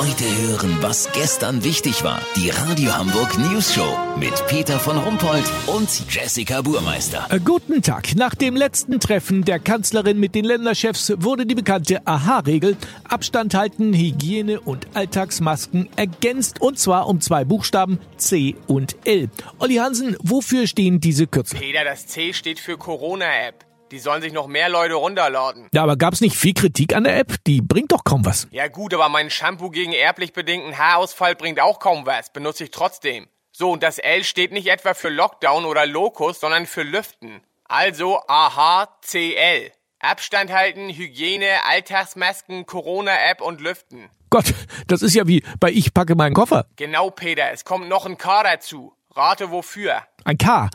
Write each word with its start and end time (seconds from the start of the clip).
Heute 0.00 0.24
hören, 0.24 0.78
was 0.80 1.12
gestern 1.12 1.62
wichtig 1.62 2.02
war. 2.02 2.22
Die 2.34 2.48
Radio 2.48 2.96
Hamburg 2.96 3.36
News 3.36 3.74
Show 3.74 3.98
mit 4.18 4.32
Peter 4.46 4.78
von 4.80 4.96
Rumpold 4.96 5.44
und 5.66 5.90
Jessica 6.08 6.62
Burmeister. 6.62 7.26
Äh, 7.28 7.38
Guten 7.38 7.82
Tag. 7.82 8.16
Nach 8.16 8.34
dem 8.34 8.56
letzten 8.56 8.98
Treffen 8.98 9.44
der 9.44 9.58
Kanzlerin 9.58 10.18
mit 10.18 10.34
den 10.34 10.46
Länderchefs 10.46 11.12
wurde 11.18 11.44
die 11.44 11.54
bekannte 11.54 12.06
AHA-Regel 12.06 12.78
Abstand 13.06 13.52
halten, 13.52 13.92
Hygiene 13.92 14.58
und 14.58 14.86
Alltagsmasken 14.94 15.90
ergänzt 15.96 16.62
und 16.62 16.78
zwar 16.78 17.06
um 17.06 17.20
zwei 17.20 17.44
Buchstaben 17.44 17.98
C 18.16 18.56
und 18.68 18.96
L. 19.04 19.28
Olli 19.58 19.74
Hansen, 19.74 20.16
wofür 20.22 20.66
stehen 20.66 21.00
diese 21.00 21.26
Kürzel? 21.26 21.60
Peter, 21.60 21.84
das 21.84 22.06
C 22.06 22.32
steht 22.32 22.58
für 22.58 22.78
Corona-App. 22.78 23.69
Die 23.90 23.98
sollen 23.98 24.22
sich 24.22 24.32
noch 24.32 24.46
mehr 24.46 24.68
Leute 24.68 24.94
runterladen. 24.94 25.68
Ja, 25.72 25.82
aber 25.82 25.96
gab's 25.96 26.20
nicht 26.20 26.36
viel 26.36 26.54
Kritik 26.54 26.94
an 26.94 27.02
der 27.02 27.18
App? 27.18 27.34
Die 27.46 27.60
bringt 27.60 27.90
doch 27.90 28.04
kaum 28.04 28.24
was. 28.24 28.46
Ja 28.52 28.68
gut, 28.68 28.94
aber 28.94 29.08
mein 29.08 29.30
Shampoo 29.30 29.70
gegen 29.70 29.92
erblich 29.92 30.32
bedingten 30.32 30.78
Haarausfall 30.78 31.34
bringt 31.34 31.60
auch 31.60 31.80
kaum 31.80 32.06
was. 32.06 32.32
Benutze 32.32 32.64
ich 32.64 32.70
trotzdem. 32.70 33.26
So, 33.50 33.72
und 33.72 33.82
das 33.82 33.98
L 33.98 34.22
steht 34.22 34.52
nicht 34.52 34.68
etwa 34.68 34.94
für 34.94 35.08
Lockdown 35.08 35.64
oder 35.64 35.86
Lokus, 35.86 36.38
sondern 36.38 36.66
für 36.66 36.84
Lüften. 36.84 37.40
Also 37.64 38.20
AHCL. 38.28 39.72
Abstand 39.98 40.52
halten, 40.52 40.88
Hygiene, 40.88 41.46
Alltagsmasken, 41.68 42.66
Corona-App 42.66 43.40
und 43.40 43.60
Lüften. 43.60 44.08
Gott, 44.30 44.54
das 44.86 45.02
ist 45.02 45.14
ja 45.14 45.26
wie 45.26 45.42
bei 45.58 45.72
Ich 45.72 45.92
packe 45.92 46.14
meinen 46.14 46.34
Koffer. 46.34 46.66
Genau, 46.76 47.10
Peter, 47.10 47.50
es 47.52 47.64
kommt 47.64 47.88
noch 47.88 48.06
ein 48.06 48.16
K 48.16 48.44
dazu. 48.44 48.94
Rate 49.16 49.50
wofür. 49.50 50.04
Ein 50.24 50.38
K. 50.38 50.70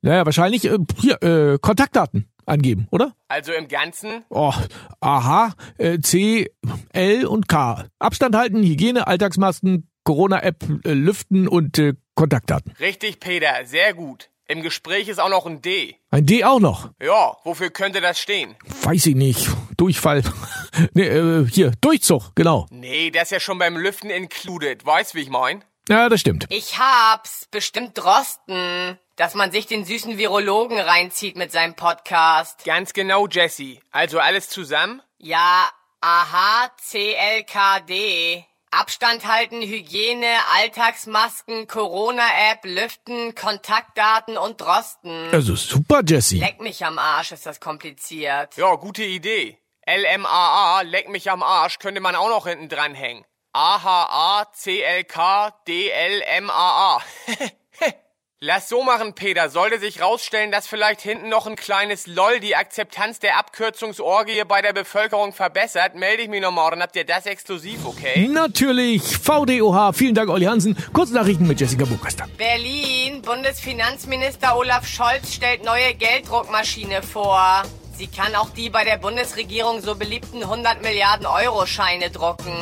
Naja, 0.00 0.24
wahrscheinlich 0.24 0.64
äh, 0.64 0.78
hier, 0.98 1.22
äh, 1.22 1.58
Kontaktdaten 1.58 2.30
angeben, 2.48 2.88
oder? 2.90 3.14
Also 3.28 3.52
im 3.52 3.68
Ganzen? 3.68 4.24
Oh, 4.30 4.52
aha, 5.00 5.54
äh, 5.76 5.98
C, 6.00 6.50
L 6.92 7.26
und 7.26 7.48
K. 7.48 7.86
Abstand 7.98 8.34
halten, 8.36 8.62
Hygiene, 8.62 9.06
Alltagsmasken, 9.06 9.88
Corona-App, 10.04 10.64
äh, 10.84 10.92
Lüften 10.92 11.48
und 11.48 11.78
äh, 11.78 11.94
Kontaktdaten. 12.14 12.72
Richtig, 12.80 13.20
Peter, 13.20 13.64
sehr 13.64 13.94
gut. 13.94 14.30
Im 14.50 14.62
Gespräch 14.62 15.08
ist 15.08 15.20
auch 15.20 15.28
noch 15.28 15.44
ein 15.44 15.60
D. 15.60 15.96
Ein 16.10 16.24
D 16.24 16.42
auch 16.42 16.58
noch. 16.58 16.90
Ja, 17.02 17.36
wofür 17.44 17.68
könnte 17.68 18.00
das 18.00 18.18
stehen? 18.18 18.56
Weiß 18.82 19.04
ich 19.04 19.14
nicht. 19.14 19.46
Durchfall. 19.76 20.22
nee, 20.94 21.06
äh, 21.06 21.46
hier, 21.46 21.72
Durchzug, 21.82 22.34
genau. 22.34 22.66
Nee, 22.70 23.10
das 23.10 23.24
ist 23.24 23.30
ja 23.32 23.40
schon 23.40 23.58
beim 23.58 23.76
Lüften 23.76 24.08
included. 24.08 24.86
Weißt, 24.86 25.14
wie 25.14 25.20
ich 25.20 25.28
mein? 25.28 25.62
Ja, 25.90 26.08
das 26.08 26.20
stimmt. 26.20 26.46
Ich 26.48 26.78
hab's. 26.78 27.46
Bestimmt 27.50 27.98
Drosten. 27.98 28.98
Dass 29.18 29.34
man 29.34 29.50
sich 29.50 29.66
den 29.66 29.84
süßen 29.84 30.16
Virologen 30.16 30.78
reinzieht 30.78 31.34
mit 31.34 31.50
seinem 31.50 31.74
Podcast. 31.74 32.64
Ganz 32.64 32.92
genau, 32.92 33.26
Jesse. 33.26 33.80
Also 33.90 34.20
alles 34.20 34.48
zusammen? 34.48 35.02
Ja, 35.18 35.68
aha, 36.00 36.70
CLKD. 36.80 38.44
Abstand 38.70 39.26
halten, 39.26 39.60
Hygiene, 39.60 40.28
Alltagsmasken, 40.54 41.66
Corona-App, 41.66 42.60
Lüften, 42.62 43.34
Kontaktdaten 43.34 44.38
und 44.38 44.60
Drosten. 44.60 45.30
Also 45.32 45.56
super, 45.56 46.02
Jesse. 46.06 46.36
Leck 46.36 46.60
mich 46.60 46.84
am 46.84 47.00
Arsch, 47.00 47.32
ist 47.32 47.44
das 47.44 47.58
kompliziert. 47.58 48.56
Ja, 48.56 48.76
gute 48.76 49.02
Idee. 49.02 49.58
LMAA, 49.84 50.82
leck 50.82 51.08
mich 51.08 51.28
am 51.28 51.42
Arsch, 51.42 51.80
könnte 51.80 52.00
man 52.00 52.14
auch 52.14 52.28
noch 52.28 52.46
hinten 52.46 52.68
dranhängen. 52.68 53.24
AHA, 53.52 54.44
CLK, 54.54 55.54
DLMAA. 55.66 57.02
Lass 58.40 58.68
so 58.68 58.84
machen, 58.84 59.14
Peter. 59.14 59.48
Sollte 59.48 59.80
sich 59.80 60.00
rausstellen, 60.00 60.52
dass 60.52 60.68
vielleicht 60.68 61.00
hinten 61.00 61.28
noch 61.28 61.48
ein 61.48 61.56
kleines 61.56 62.06
LOL 62.06 62.38
die 62.38 62.54
Akzeptanz 62.54 63.18
der 63.18 63.36
Abkürzungsorgie 63.36 64.44
bei 64.46 64.62
der 64.62 64.72
Bevölkerung 64.72 65.32
verbessert, 65.32 65.96
melde 65.96 66.22
ich 66.22 66.28
mich 66.28 66.40
nochmal, 66.40 66.70
dann 66.70 66.80
habt 66.80 66.94
ihr 66.94 67.04
das 67.04 67.26
exklusiv, 67.26 67.84
okay? 67.84 68.28
Natürlich. 68.28 69.02
VDOH. 69.02 69.92
Vielen 69.92 70.14
Dank, 70.14 70.30
Olli 70.30 70.44
Hansen. 70.44 70.76
Kurznachrichten 70.92 71.48
mit 71.48 71.58
Jessica 71.58 71.84
Burkester. 71.84 72.26
Berlin, 72.36 73.22
Bundesfinanzminister 73.22 74.56
Olaf 74.56 74.86
Scholz 74.86 75.34
stellt 75.34 75.64
neue 75.64 75.94
Gelddruckmaschine 75.94 77.02
vor. 77.02 77.64
Sie 77.96 78.06
kann 78.06 78.36
auch 78.36 78.50
die 78.50 78.70
bei 78.70 78.84
der 78.84 78.98
Bundesregierung 78.98 79.80
so 79.80 79.96
beliebten 79.96 80.44
100 80.44 80.80
Milliarden 80.80 81.26
Euro 81.26 81.66
Scheine 81.66 82.08
drucken. 82.10 82.52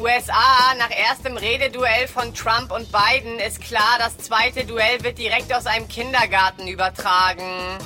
USA, 0.00 0.74
nach 0.78 0.90
erstem 0.90 1.36
Rededuell 1.36 2.06
von 2.06 2.32
Trump 2.32 2.70
und 2.70 2.88
Biden 2.92 3.40
ist 3.40 3.60
klar, 3.60 3.98
das 3.98 4.16
zweite 4.18 4.64
Duell 4.64 5.02
wird 5.02 5.18
direkt 5.18 5.52
aus 5.52 5.66
einem 5.66 5.88
Kindergarten 5.88 6.68
übertragen. 6.68 7.78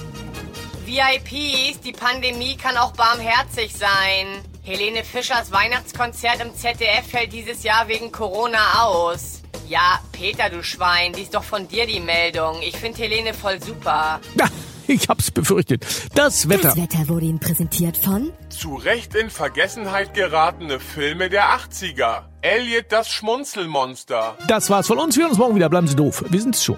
VIPs, 0.84 1.80
die 1.80 1.92
Pandemie 1.92 2.56
kann 2.56 2.76
auch 2.76 2.92
barmherzig 2.92 3.74
sein. 3.74 4.44
Helene 4.62 5.04
Fischers 5.04 5.52
Weihnachtskonzert 5.52 6.40
im 6.40 6.54
ZDF 6.54 7.10
fällt 7.10 7.32
dieses 7.32 7.62
Jahr 7.62 7.88
wegen 7.88 8.12
Corona 8.12 8.84
aus. 8.84 9.40
Ja, 9.66 10.00
Peter, 10.12 10.50
du 10.50 10.62
Schwein, 10.62 11.14
die 11.14 11.22
ist 11.22 11.34
doch 11.34 11.44
von 11.44 11.66
dir 11.66 11.86
die 11.86 12.00
Meldung. 12.00 12.60
Ich 12.60 12.76
finde 12.76 12.98
Helene 12.98 13.32
voll 13.32 13.62
super. 13.62 14.20
Ich 14.92 15.08
hab's 15.08 15.30
befürchtet. 15.30 15.86
Das 16.14 16.50
Wetter. 16.50 16.74
Das 16.74 16.76
Wetter 16.76 17.08
wurde 17.08 17.24
Ihnen 17.24 17.38
präsentiert 17.38 17.96
von 17.96 18.30
Zu 18.50 18.74
Recht 18.74 19.14
in 19.14 19.30
Vergessenheit 19.30 20.12
geratene 20.12 20.80
Filme 20.80 21.30
der 21.30 21.44
80er. 21.44 22.24
Elliot 22.42 22.86
das 22.90 23.08
Schmunzelmonster. 23.08 24.36
Das 24.48 24.68
war's 24.68 24.86
von 24.86 24.98
uns. 24.98 25.16
Wir 25.16 25.22
hören 25.22 25.30
uns 25.30 25.38
morgen 25.38 25.54
wieder. 25.54 25.70
Bleiben 25.70 25.86
Sie 25.86 25.96
doof. 25.96 26.24
Wir 26.28 26.40
sind's 26.42 26.62
schon. 26.62 26.76